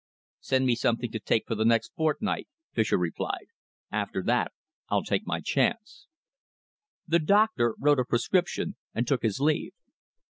"Send 0.39 0.65
me 0.65 0.73
something 0.73 1.11
to 1.11 1.19
take 1.19 1.45
for 1.45 1.53
the 1.53 1.63
next 1.63 1.91
fortnight," 1.95 2.47
Fischer 2.73 2.97
replied. 2.97 3.49
"After 3.91 4.23
that, 4.23 4.51
I'll 4.89 5.03
take 5.03 5.27
my 5.27 5.41
chance." 5.41 6.07
The 7.07 7.19
doctor 7.19 7.75
wrote 7.79 7.99
a 7.99 8.05
prescription 8.05 8.77
and 8.95 9.07
took 9.07 9.21
his 9.21 9.39
leave. 9.39 9.73